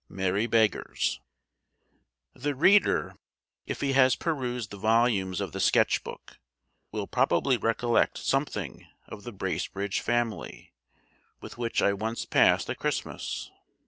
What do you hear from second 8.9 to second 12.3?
of the Bracebridge family, with which I once